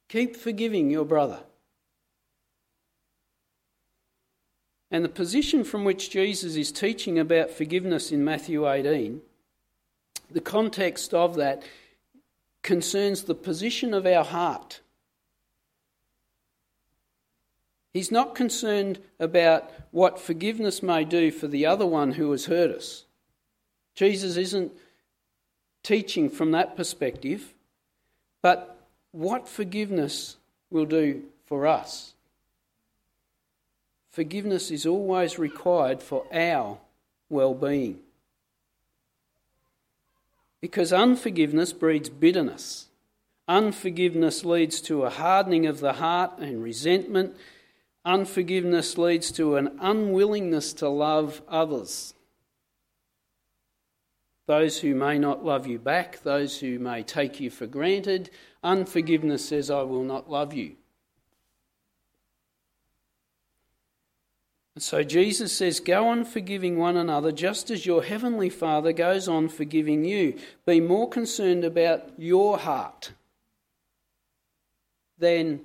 Keep 0.07 0.35
forgiving 0.35 0.89
your 0.89 1.05
brother. 1.05 1.41
And 4.91 5.05
the 5.05 5.09
position 5.09 5.63
from 5.63 5.83
which 5.83 6.09
Jesus 6.09 6.55
is 6.55 6.71
teaching 6.71 7.19
about 7.19 7.51
forgiveness 7.51 8.11
in 8.11 8.25
Matthew 8.25 8.67
18, 8.67 9.21
the 10.31 10.41
context 10.41 11.13
of 11.13 11.35
that 11.35 11.61
concerns 12.61 13.23
the 13.23 13.35
position 13.35 13.93
of 13.93 14.05
our 14.05 14.23
heart. 14.23 14.81
He's 17.91 18.11
not 18.11 18.35
concerned 18.35 18.99
about 19.19 19.71
what 19.91 20.19
forgiveness 20.19 20.83
may 20.83 21.03
do 21.03 21.31
for 21.31 21.47
the 21.47 21.65
other 21.65 21.85
one 21.85 22.11
who 22.11 22.31
has 22.31 22.45
hurt 22.45 22.71
us. 22.71 23.05
Jesus 23.95 24.37
isn't 24.37 24.71
teaching 25.83 26.29
from 26.29 26.51
that 26.51 26.75
perspective, 26.75 27.53
but 28.41 28.77
what 29.11 29.47
forgiveness 29.47 30.37
will 30.69 30.85
do 30.85 31.23
for 31.45 31.65
us. 31.65 32.13
Forgiveness 34.11 34.69
is 34.69 34.85
always 34.85 35.39
required 35.39 36.01
for 36.01 36.25
our 36.33 36.77
well 37.29 37.53
being. 37.53 37.99
Because 40.61 40.91
unforgiveness 40.91 41.73
breeds 41.73 42.09
bitterness. 42.09 42.87
Unforgiveness 43.47 44.45
leads 44.45 44.81
to 44.81 45.03
a 45.03 45.09
hardening 45.09 45.65
of 45.65 45.79
the 45.79 45.93
heart 45.93 46.37
and 46.39 46.61
resentment. 46.61 47.35
Unforgiveness 48.05 48.97
leads 48.97 49.31
to 49.31 49.55
an 49.55 49.77
unwillingness 49.79 50.73
to 50.73 50.89
love 50.89 51.41
others 51.47 52.13
those 54.49 54.79
who 54.79 54.95
may 54.95 55.19
not 55.19 55.45
love 55.45 55.67
you 55.67 55.77
back, 55.77 56.23
those 56.23 56.59
who 56.59 56.79
may 56.79 57.03
take 57.03 57.39
you 57.39 57.51
for 57.51 57.67
granted. 57.67 58.31
Unforgiveness 58.63 59.47
says, 59.47 59.69
I 59.69 59.83
will 59.83 60.03
not 60.03 60.27
love 60.27 60.55
you. 60.55 60.75
So 64.81 65.03
Jesus 65.03 65.55
says, 65.55 65.79
Go 65.79 66.07
on 66.07 66.25
forgiving 66.25 66.77
one 66.77 66.97
another 66.97 67.31
just 67.31 67.71
as 67.71 67.85
your 67.85 68.03
heavenly 68.03 68.49
Father 68.49 68.93
goes 68.93 69.27
on 69.27 69.49
forgiving 69.49 70.05
you. 70.05 70.37
Be 70.65 70.79
more 70.79 71.09
concerned 71.09 71.63
about 71.63 72.09
your 72.17 72.57
heart 72.57 73.11
than 75.17 75.61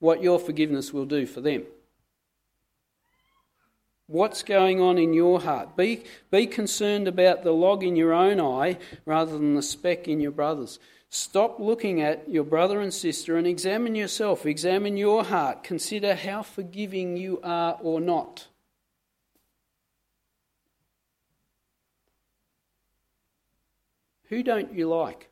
what 0.00 0.22
your 0.22 0.38
forgiveness 0.38 0.92
will 0.92 1.06
do 1.06 1.26
for 1.26 1.40
them. 1.40 1.64
What's 4.06 4.42
going 4.42 4.80
on 4.80 4.96
in 4.96 5.12
your 5.12 5.40
heart? 5.40 5.76
Be, 5.76 6.04
be 6.30 6.46
concerned 6.46 7.06
about 7.08 7.44
the 7.44 7.52
log 7.52 7.84
in 7.84 7.94
your 7.94 8.14
own 8.14 8.40
eye 8.40 8.78
rather 9.04 9.32
than 9.32 9.54
the 9.54 9.62
speck 9.62 10.08
in 10.08 10.18
your 10.18 10.30
brother's. 10.30 10.78
Stop 11.10 11.58
looking 11.58 12.02
at 12.02 12.28
your 12.28 12.44
brother 12.44 12.80
and 12.80 12.92
sister 12.92 13.36
and 13.36 13.46
examine 13.46 13.94
yourself. 13.94 14.44
Examine 14.44 14.96
your 14.96 15.24
heart. 15.24 15.64
Consider 15.64 16.14
how 16.14 16.42
forgiving 16.42 17.16
you 17.16 17.40
are 17.42 17.78
or 17.80 18.00
not. 18.00 18.46
Who 24.24 24.42
don't 24.42 24.74
you 24.74 24.88
like? 24.88 25.30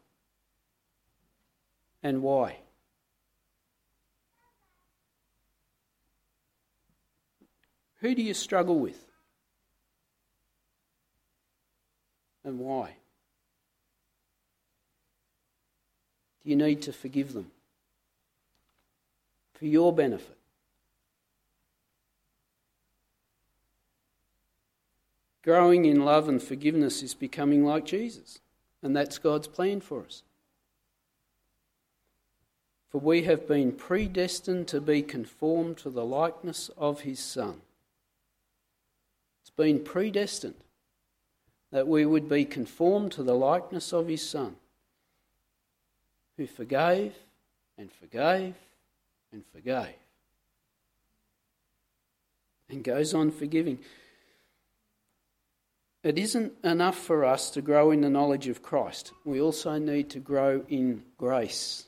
And 2.03 2.23
why? 2.23 2.61
Who 8.01 8.15
do 8.15 8.23
you 8.23 8.35
struggle 8.35 8.79
with? 8.79 9.05
And 12.45 12.59
why? 12.61 12.97
Do 16.36 16.36
you 16.47 16.57
need 16.57 16.83
to 16.83 16.93
forgive 16.93 17.33
them? 17.33 17.51
For 19.55 19.67
your 19.67 19.93
benefit. 19.93 20.37
Growing 25.43 25.85
in 25.85 26.05
love 26.05 26.29
and 26.29 26.43
forgiveness 26.43 27.03
is 27.03 27.15
becoming 27.15 27.65
like 27.65 27.85
Jesus, 27.85 28.41
and 28.83 28.97
that's 28.97 29.19
God's 29.19 29.47
plan 29.47 29.81
for 29.81 30.03
us. 30.03 30.23
For 32.91 33.01
we 33.01 33.23
have 33.23 33.47
been 33.47 33.73
predestined 33.73 34.69
to 34.69 34.81
be 34.81 35.03
conformed 35.03 35.79
to 35.79 35.91
the 35.91 36.05
likeness 36.05 36.71
of 36.77 37.03
his 37.03 37.21
Son 37.21 37.61
It's 39.43 39.51
been 39.51 39.83
predestined 39.83 40.55
that 41.71 41.89
we 41.89 42.07
would 42.07 42.29
be 42.29 42.45
conformed 42.45 43.13
to 43.13 43.23
the 43.23 43.35
likeness 43.35 43.93
of 43.93 44.09
his 44.09 44.29
Son, 44.29 44.57
who 46.37 46.47
forgave 46.47 47.15
and 47.79 47.91
forgave 47.93 48.55
and 49.33 49.45
forgave, 49.53 49.95
and 52.69 52.83
goes 52.83 53.15
on 53.15 53.31
forgiving. 53.31 53.79
It 56.03 56.19
isn't 56.19 56.53
enough 56.63 56.97
for 56.97 57.25
us 57.25 57.51
to 57.51 57.61
grow 57.61 57.91
in 57.91 58.01
the 58.01 58.09
knowledge 58.09 58.47
of 58.49 58.63
Christ. 58.63 59.13
We 59.25 59.41
also 59.41 59.79
need 59.79 60.09
to 60.11 60.21
grow 60.21 60.65
in 60.69 61.03
grace. 61.19 61.85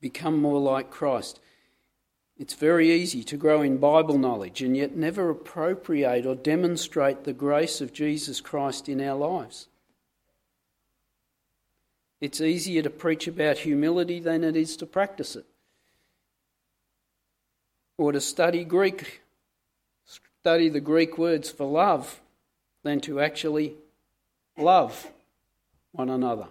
Become 0.00 0.40
more 0.40 0.60
like 0.60 0.90
Christ. 0.90 1.40
It's 2.36 2.54
very 2.54 2.92
easy 2.92 3.24
to 3.24 3.36
grow 3.36 3.62
in 3.62 3.78
Bible 3.78 4.18
knowledge 4.18 4.62
and 4.62 4.76
yet 4.76 4.94
never 4.94 5.30
appropriate 5.30 6.24
or 6.24 6.36
demonstrate 6.36 7.24
the 7.24 7.32
grace 7.32 7.80
of 7.80 7.92
Jesus 7.92 8.40
Christ 8.40 8.88
in 8.88 9.00
our 9.00 9.16
lives. 9.16 9.66
It's 12.20 12.40
easier 12.40 12.82
to 12.82 12.90
preach 12.90 13.28
about 13.28 13.58
humility 13.58 14.20
than 14.20 14.42
it 14.42 14.56
is 14.56 14.76
to 14.78 14.86
practice 14.86 15.36
it. 15.36 15.46
Or 17.96 18.12
to 18.12 18.20
study 18.20 18.64
Greek, 18.64 19.22
study 20.40 20.68
the 20.68 20.80
Greek 20.80 21.16
words 21.18 21.50
for 21.50 21.64
love, 21.64 22.20
than 22.82 23.00
to 23.00 23.20
actually 23.20 23.74
love 24.56 25.10
one 25.92 26.08
another. 26.08 26.48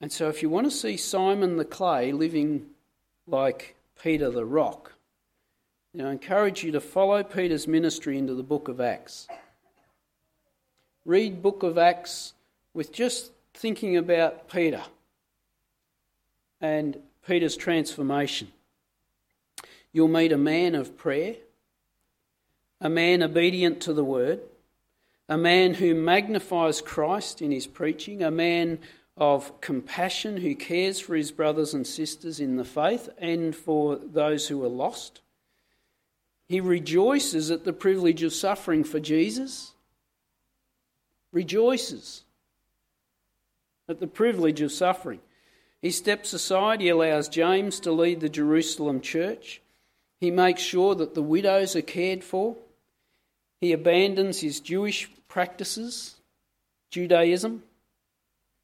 And 0.00 0.10
so, 0.10 0.28
if 0.28 0.42
you 0.42 0.48
want 0.48 0.66
to 0.66 0.70
see 0.70 0.96
Simon 0.96 1.56
the 1.56 1.64
clay 1.64 2.12
living 2.12 2.66
like 3.26 3.76
Peter 4.02 4.30
the 4.30 4.46
rock, 4.46 4.94
I 5.98 6.10
encourage 6.10 6.64
you 6.64 6.72
to 6.72 6.80
follow 6.80 7.22
Peter's 7.22 7.66
ministry 7.68 8.16
into 8.16 8.34
the 8.34 8.42
book 8.42 8.68
of 8.68 8.80
Acts. 8.80 9.28
Read 11.10 11.42
book 11.42 11.64
of 11.64 11.76
Acts 11.76 12.34
with 12.72 12.92
just 12.92 13.32
thinking 13.52 13.96
about 13.96 14.48
Peter 14.48 14.82
and 16.60 17.00
Peter's 17.26 17.56
transformation. 17.56 18.46
You'll 19.92 20.06
meet 20.06 20.30
a 20.30 20.38
man 20.38 20.76
of 20.76 20.96
prayer, 20.96 21.34
a 22.80 22.88
man 22.88 23.24
obedient 23.24 23.80
to 23.80 23.92
the 23.92 24.04
word, 24.04 24.38
a 25.28 25.36
man 25.36 25.74
who 25.74 25.96
magnifies 25.96 26.80
Christ 26.80 27.42
in 27.42 27.50
his 27.50 27.66
preaching, 27.66 28.22
a 28.22 28.30
man 28.30 28.78
of 29.16 29.60
compassion 29.60 30.36
who 30.36 30.54
cares 30.54 31.00
for 31.00 31.16
his 31.16 31.32
brothers 31.32 31.74
and 31.74 31.84
sisters 31.84 32.38
in 32.38 32.54
the 32.54 32.64
faith 32.64 33.08
and 33.18 33.56
for 33.56 33.96
those 33.96 34.46
who 34.46 34.62
are 34.62 34.68
lost. 34.68 35.22
He 36.46 36.60
rejoices 36.60 37.50
at 37.50 37.64
the 37.64 37.72
privilege 37.72 38.22
of 38.22 38.32
suffering 38.32 38.84
for 38.84 39.00
Jesus. 39.00 39.72
Rejoices 41.32 42.24
at 43.88 44.00
the 44.00 44.06
privilege 44.06 44.60
of 44.60 44.72
suffering. 44.72 45.20
He 45.82 45.90
steps 45.90 46.32
aside, 46.32 46.80
he 46.80 46.88
allows 46.88 47.28
James 47.28 47.80
to 47.80 47.92
lead 47.92 48.20
the 48.20 48.28
Jerusalem 48.28 49.00
church. 49.00 49.62
He 50.20 50.30
makes 50.30 50.60
sure 50.60 50.94
that 50.94 51.14
the 51.14 51.22
widows 51.22 51.74
are 51.74 51.82
cared 51.82 52.22
for. 52.22 52.56
He 53.60 53.72
abandons 53.72 54.40
his 54.40 54.60
Jewish 54.60 55.10
practices, 55.28 56.16
Judaism. 56.90 57.62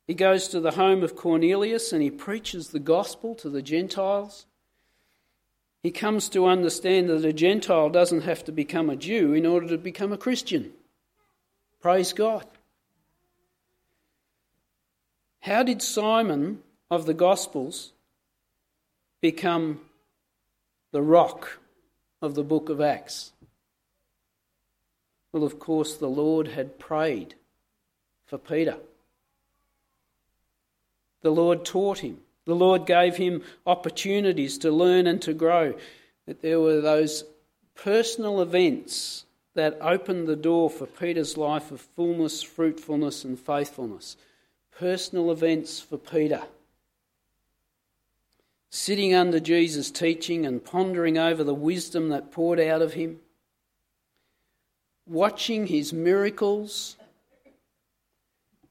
He 0.06 0.14
goes 0.14 0.48
to 0.48 0.60
the 0.60 0.72
home 0.72 1.02
of 1.02 1.16
Cornelius 1.16 1.92
and 1.92 2.02
he 2.02 2.10
preaches 2.10 2.68
the 2.68 2.78
gospel 2.78 3.34
to 3.36 3.48
the 3.48 3.62
Gentiles. 3.62 4.46
He 5.82 5.90
comes 5.90 6.28
to 6.30 6.46
understand 6.46 7.08
that 7.08 7.24
a 7.24 7.32
Gentile 7.32 7.90
doesn't 7.90 8.22
have 8.22 8.44
to 8.44 8.52
become 8.52 8.90
a 8.90 8.96
Jew 8.96 9.32
in 9.32 9.46
order 9.46 9.68
to 9.68 9.78
become 9.78 10.12
a 10.12 10.18
Christian. 10.18 10.72
Praise 11.80 12.12
God. 12.12 12.46
How 15.46 15.62
did 15.62 15.80
Simon 15.80 16.64
of 16.90 17.06
the 17.06 17.14
Gospels 17.14 17.92
become 19.20 19.80
the 20.90 21.02
rock 21.02 21.60
of 22.20 22.34
the 22.34 22.42
book 22.42 22.68
of 22.68 22.80
Acts? 22.80 23.30
Well, 25.30 25.44
of 25.44 25.60
course, 25.60 25.94
the 25.94 26.08
Lord 26.08 26.48
had 26.48 26.80
prayed 26.80 27.36
for 28.24 28.38
Peter. 28.38 28.78
The 31.20 31.30
Lord 31.30 31.64
taught 31.64 32.00
him. 32.00 32.18
The 32.44 32.56
Lord 32.56 32.84
gave 32.84 33.16
him 33.16 33.44
opportunities 33.68 34.58
to 34.58 34.72
learn 34.72 35.06
and 35.06 35.22
to 35.22 35.32
grow. 35.32 35.74
That 36.26 36.42
there 36.42 36.58
were 36.58 36.80
those 36.80 37.22
personal 37.76 38.42
events 38.42 39.26
that 39.54 39.78
opened 39.80 40.26
the 40.26 40.34
door 40.34 40.68
for 40.68 40.86
Peter's 40.86 41.36
life 41.36 41.70
of 41.70 41.80
fullness, 41.80 42.42
fruitfulness, 42.42 43.22
and 43.22 43.38
faithfulness. 43.38 44.16
Personal 44.78 45.30
events 45.30 45.80
for 45.80 45.96
Peter. 45.96 46.42
Sitting 48.70 49.14
under 49.14 49.40
Jesus' 49.40 49.90
teaching 49.90 50.44
and 50.44 50.64
pondering 50.64 51.16
over 51.16 51.42
the 51.42 51.54
wisdom 51.54 52.10
that 52.10 52.30
poured 52.30 52.60
out 52.60 52.82
of 52.82 52.92
him 52.92 53.20
watching 55.06 55.68
his 55.68 55.92
miracles, 55.92 56.96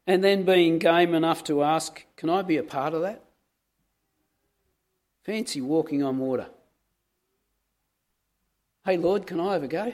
and 0.05 0.23
then 0.23 0.43
being 0.43 0.77
game 0.77 1.15
enough 1.15 1.43
to 1.45 1.63
ask, 1.63 2.05
Can 2.17 2.29
I 2.29 2.41
be 2.41 2.57
a 2.57 2.63
part 2.63 2.93
of 2.93 3.01
that? 3.01 3.23
Fancy 5.23 5.61
walking 5.61 6.03
on 6.03 6.19
water. 6.19 6.47
Hey, 8.85 8.97
Lord, 8.97 9.25
can 9.25 9.39
I 9.39 9.53
have 9.53 9.63
a 9.63 9.67
go? 9.67 9.93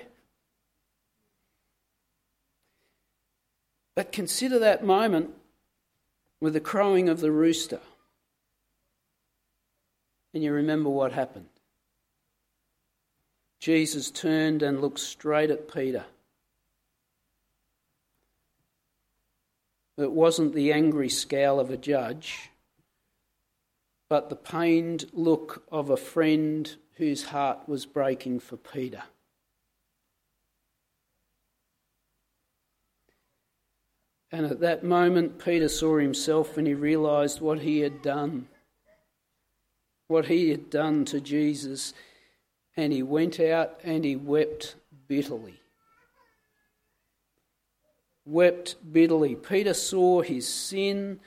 But 3.96 4.12
consider 4.12 4.60
that 4.60 4.84
moment 4.84 5.30
with 6.42 6.54
the 6.54 6.60
crowing 6.60 7.08
of 7.08 7.22
the 7.22 7.32
rooster. 7.32 7.80
And 10.34 10.44
you 10.44 10.52
remember 10.52 10.90
what 10.90 11.14
happened. 11.14 11.46
Jesus 13.60 14.10
turned 14.10 14.64
and 14.64 14.82
looked 14.82 15.00
straight 15.00 15.52
at 15.52 15.72
Peter. 15.72 16.06
It 19.98 20.12
wasn't 20.12 20.56
the 20.56 20.74
angry 20.74 21.10
scowl 21.10 21.60
of 21.60 21.70
a 21.70 21.78
judge, 21.78 22.50
but 24.10 24.30
the 24.30 24.36
pained 24.36 25.06
look 25.14 25.64
of 25.72 25.92
a 25.92 25.98
friend 25.98 26.76
whose 26.96 27.26
heart 27.26 27.60
was 27.68 27.86
breaking 27.86 28.40
for 28.40 28.58
Peter. 28.58 29.04
And 34.32 34.46
at 34.46 34.62
that 34.62 34.84
moment, 34.84 35.44
Peter 35.44 35.68
saw 35.68 35.98
himself 35.98 36.58
and 36.58 36.66
he 36.66 36.74
realised 36.74 37.42
what 37.42 37.60
he 37.60 37.80
had 37.80 38.02
done. 38.02 38.48
What 40.08 40.28
he 40.28 40.50
had 40.50 40.70
done 40.70 41.06
to 41.06 41.20
Jesus. 41.20 41.94
And 42.78 42.94
he 42.94 43.04
went 43.04 43.40
out 43.40 43.80
and 43.84 44.06
he 44.06 44.16
wept 44.16 44.76
bitterly 45.08 45.62
wept 48.26 48.76
bitterly. 48.92 49.36
Peter 49.36 49.74
saw 49.74 50.22
his 50.22 50.48
sin 50.48 51.20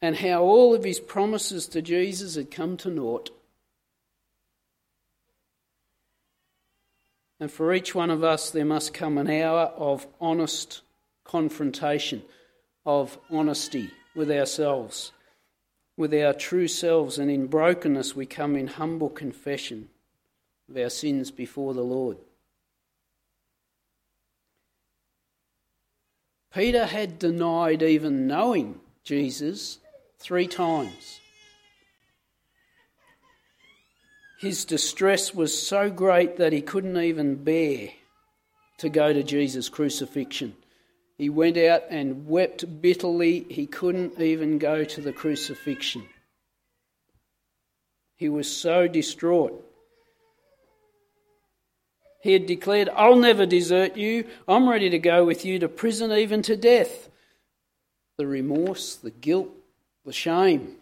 and 0.00 0.16
how 0.16 0.42
all 0.42 0.74
of 0.74 0.84
his 0.84 1.00
promises 1.00 1.66
to 1.68 1.82
Jesus 1.82 2.34
had 2.34 2.50
come 2.50 2.76
to 2.78 2.90
naught. 2.90 3.30
And 7.42 7.50
for 7.50 7.74
each 7.74 7.92
one 7.92 8.08
of 8.08 8.22
us, 8.22 8.52
there 8.52 8.64
must 8.64 8.94
come 8.94 9.18
an 9.18 9.28
hour 9.28 9.72
of 9.76 10.06
honest 10.20 10.82
confrontation, 11.24 12.22
of 12.86 13.18
honesty 13.32 13.90
with 14.14 14.30
ourselves, 14.30 15.10
with 15.96 16.14
our 16.14 16.34
true 16.34 16.68
selves. 16.68 17.18
And 17.18 17.28
in 17.28 17.48
brokenness, 17.48 18.14
we 18.14 18.26
come 18.26 18.54
in 18.54 18.68
humble 18.68 19.08
confession 19.08 19.88
of 20.70 20.76
our 20.76 20.88
sins 20.88 21.32
before 21.32 21.74
the 21.74 21.82
Lord. 21.82 22.18
Peter 26.54 26.86
had 26.86 27.18
denied 27.18 27.82
even 27.82 28.28
knowing 28.28 28.78
Jesus 29.02 29.80
three 30.20 30.46
times. 30.46 31.18
His 34.42 34.64
distress 34.64 35.32
was 35.32 35.56
so 35.56 35.88
great 35.88 36.38
that 36.38 36.52
he 36.52 36.62
couldn't 36.62 36.96
even 36.96 37.36
bear 37.44 37.90
to 38.78 38.88
go 38.88 39.12
to 39.12 39.22
Jesus' 39.22 39.68
crucifixion. 39.68 40.56
He 41.16 41.28
went 41.28 41.56
out 41.56 41.84
and 41.90 42.26
wept 42.26 42.82
bitterly. 42.82 43.46
He 43.48 43.68
couldn't 43.68 44.20
even 44.20 44.58
go 44.58 44.82
to 44.82 45.00
the 45.00 45.12
crucifixion. 45.12 46.08
He 48.16 48.28
was 48.28 48.50
so 48.50 48.88
distraught. 48.88 49.64
He 52.20 52.32
had 52.32 52.46
declared, 52.46 52.88
I'll 52.88 53.14
never 53.14 53.46
desert 53.46 53.96
you. 53.96 54.26
I'm 54.48 54.68
ready 54.68 54.90
to 54.90 54.98
go 54.98 55.24
with 55.24 55.44
you 55.44 55.60
to 55.60 55.68
prison, 55.68 56.10
even 56.10 56.42
to 56.42 56.56
death. 56.56 57.08
The 58.18 58.26
remorse, 58.26 58.96
the 58.96 59.12
guilt, 59.12 59.50
the 60.04 60.12
shame. 60.12 60.78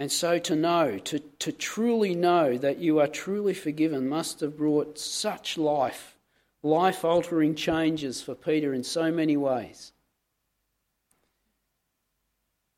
And 0.00 0.10
so 0.10 0.38
to 0.38 0.56
know, 0.56 0.96
to, 0.96 1.18
to 1.18 1.52
truly 1.52 2.14
know 2.14 2.56
that 2.56 2.78
you 2.78 3.00
are 3.00 3.06
truly 3.06 3.52
forgiven, 3.52 4.08
must 4.08 4.40
have 4.40 4.56
brought 4.56 4.98
such 4.98 5.58
life, 5.58 6.16
life 6.62 7.04
altering 7.04 7.54
changes 7.54 8.22
for 8.22 8.34
Peter 8.34 8.72
in 8.72 8.82
so 8.82 9.12
many 9.12 9.36
ways. 9.36 9.92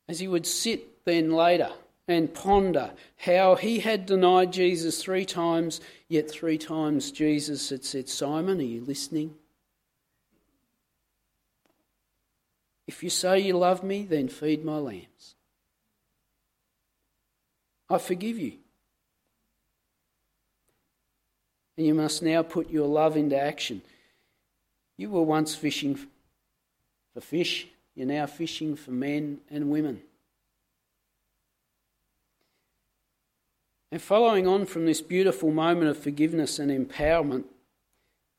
As 0.09 0.19
he 0.19 0.27
would 0.27 0.45
sit 0.45 1.05
then 1.05 1.31
later 1.31 1.71
and 2.09 2.33
ponder 2.33 2.91
how 3.15 3.55
he 3.55 3.79
had 3.79 4.05
denied 4.05 4.51
Jesus 4.51 5.01
three 5.01 5.23
times, 5.23 5.79
yet 6.09 6.29
three 6.29 6.57
times 6.57 7.09
Jesus 7.09 7.69
had 7.69 7.85
said, 7.85 8.09
Simon, 8.09 8.59
are 8.59 8.63
you 8.63 8.81
listening? 8.81 9.33
If 12.85 13.01
you 13.01 13.09
say 13.09 13.39
you 13.39 13.57
love 13.57 13.81
me, 13.81 14.03
then 14.03 14.27
feed 14.27 14.65
my 14.65 14.77
lambs. 14.77 15.35
I 17.93 17.99
forgive 17.99 18.39
you. 18.39 18.53
And 21.77 21.87
you 21.87 21.93
must 21.93 22.21
now 22.21 22.43
put 22.43 22.69
your 22.69 22.87
love 22.87 23.15
into 23.17 23.39
action. 23.39 23.81
You 24.97 25.09
were 25.09 25.23
once 25.23 25.55
fishing 25.55 25.97
for 27.13 27.21
fish, 27.21 27.67
you're 27.95 28.07
now 28.07 28.25
fishing 28.25 28.75
for 28.75 28.91
men 28.91 29.39
and 29.49 29.69
women. 29.69 30.01
And 33.91 34.01
following 34.01 34.47
on 34.47 34.65
from 34.65 34.87
this 34.87 35.01
beautiful 35.01 35.51
moment 35.51 35.89
of 35.89 35.97
forgiveness 35.97 36.57
and 36.57 36.71
empowerment, 36.71 37.43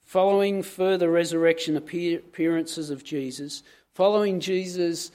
following 0.03 0.65
further 0.65 1.09
resurrection 1.11 1.77
appearances 1.77 2.91
of 2.91 3.05
Jesus, 3.05 3.63
following 3.95 4.41
Jesus 4.41 5.13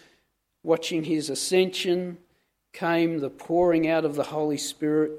watching 0.64 1.04
his 1.04 1.30
ascension, 1.30 2.18
came 2.74 3.20
the 3.20 3.30
pouring 3.30 3.88
out 3.88 4.06
of 4.06 4.16
the 4.16 4.24
Holy 4.24 4.58
Spirit. 4.58 5.12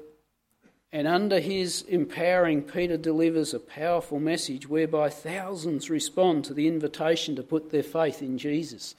And 0.91 1.07
under 1.07 1.39
his 1.39 1.83
empowering, 1.83 2.63
Peter 2.63 2.97
delivers 2.97 3.53
a 3.53 3.59
powerful 3.59 4.19
message 4.19 4.67
whereby 4.67 5.09
thousands 5.09 5.89
respond 5.89 6.45
to 6.45 6.53
the 6.53 6.67
invitation 6.67 7.35
to 7.37 7.43
put 7.43 7.71
their 7.71 7.83
faith 7.83 8.21
in 8.21 8.37
Jesus. 8.37 8.95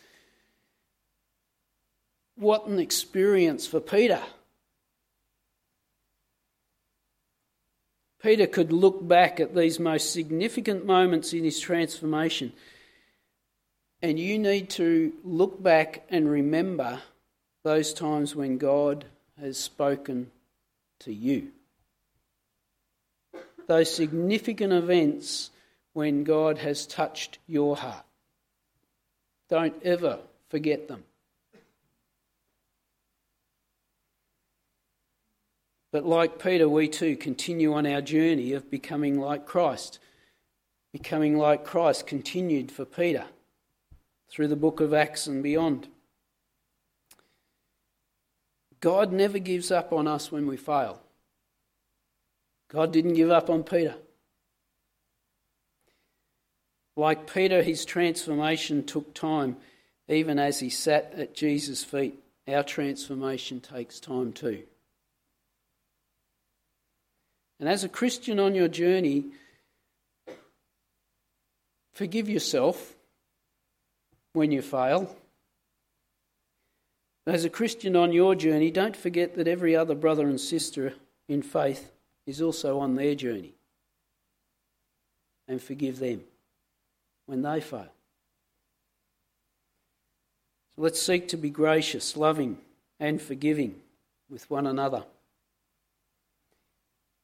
What 2.37 2.67
an 2.67 2.79
experience 2.79 3.67
for 3.67 3.81
Peter! 3.81 4.23
Peter 8.23 8.47
could 8.47 8.73
look 8.73 9.07
back 9.07 9.41
at 9.41 9.55
these 9.55 9.81
most 9.81 10.12
significant 10.12 10.87
moments 10.87 11.33
in 11.33 11.43
his 11.43 11.59
transformation. 11.59 12.53
And 14.01 14.19
you 14.19 14.38
need 14.38 14.71
to 14.71 15.12
look 15.25 15.61
back 15.62 16.05
and 16.09 16.31
remember 16.31 17.01
those 17.62 17.92
times 17.94 18.35
when 18.35 18.59
God 18.59 19.05
has 19.40 19.59
spoken 19.59 20.31
to 21.01 21.12
you. 21.12 21.48
Those 23.66 23.92
significant 23.94 24.72
events 24.72 25.51
when 25.92 26.25
God 26.25 26.59
has 26.59 26.87
touched 26.87 27.38
your 27.46 27.77
heart. 27.77 28.05
Don't 29.48 29.75
ever 29.85 30.18
forget 30.48 30.88
them. 30.88 31.05
But 35.92 36.07
like 36.07 36.42
Peter, 36.42 36.68
we 36.68 36.88
too 36.88 37.16
continue 37.16 37.75
on 37.75 37.87
our 37.87 38.01
journey 38.01 38.55
of 38.55 38.70
becoming 38.70 39.20
like 39.20 39.46
Christ. 39.46 39.98
Becoming 40.92 41.37
like 41.37 41.64
Christ 41.64 42.07
continued 42.07 42.72
for 42.72 42.87
Peter 42.87 43.27
through 44.31 44.48
the 44.48 44.57
book 44.57 44.81
of 44.81 44.94
Acts 44.94 45.27
and 45.27 45.42
beyond. 45.42 45.88
God 48.83 49.12
never 49.12 49.38
gives 49.38 49.71
up 49.71 49.92
on 49.92 50.09
us 50.09 50.31
when 50.33 50.47
we 50.47 50.57
fail. 50.57 51.01
God 52.68 52.92
didn't 52.92 53.14
give 53.14 53.31
up 53.31 53.49
on 53.49 53.62
Peter. 53.62 53.95
Like 56.97 57.33
Peter, 57.33 57.62
his 57.62 57.85
transformation 57.85 58.83
took 58.85 59.14
time, 59.14 59.57
even 60.09 60.38
as 60.38 60.59
he 60.59 60.68
sat 60.68 61.14
at 61.16 61.33
Jesus' 61.33 61.85
feet. 61.85 62.18
Our 62.49 62.64
transformation 62.64 63.61
takes 63.61 64.01
time 64.01 64.33
too. 64.33 64.64
And 67.61 67.68
as 67.68 67.85
a 67.85 67.88
Christian 67.88 68.40
on 68.40 68.57
your 68.57 68.66
journey, 68.66 69.27
forgive 71.92 72.29
yourself 72.29 72.97
when 74.33 74.51
you 74.51 74.61
fail. 74.61 75.14
As 77.27 77.45
a 77.45 77.51
Christian 77.51 77.95
on 77.95 78.13
your 78.13 78.35
journey, 78.35 78.71
don't 78.71 78.97
forget 78.97 79.37
that 79.37 79.47
every 79.47 79.77
other 79.77 79.95
brother 79.95 80.27
and 80.27 80.41
sister 80.41 80.95
in 81.29 81.43
faith 81.43 81.93
is 82.27 82.43
also 82.43 82.81
on 82.81 82.97
their 82.97 83.15
journey. 83.15 83.55
And 85.47 85.63
forgive 85.63 85.99
them 85.99 86.23
when 87.27 87.43
they 87.43 87.61
fail. 87.61 87.93
So 90.75 90.83
let's 90.83 91.01
seek 91.01 91.29
to 91.29 91.37
be 91.37 91.51
gracious, 91.51 92.17
loving, 92.17 92.59
and 92.99 93.21
forgiving 93.21 93.77
with 94.31 94.51
one 94.51 94.67
another. 94.67 95.05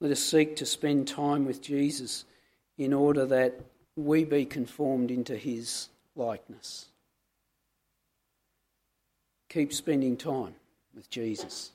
Let 0.00 0.12
us 0.12 0.20
seek 0.20 0.54
to 0.56 0.66
spend 0.66 1.08
time 1.08 1.44
with 1.44 1.60
Jesus 1.60 2.24
in 2.76 2.92
order 2.92 3.26
that 3.26 3.60
we 3.96 4.24
be 4.24 4.44
conformed 4.44 5.10
into 5.10 5.36
his 5.36 5.88
likeness. 6.14 6.86
Keep 9.48 9.72
spending 9.72 10.16
time 10.16 10.54
with 10.94 11.08
Jesus. 11.10 11.72